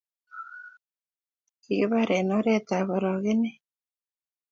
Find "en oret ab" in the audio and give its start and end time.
2.17-2.87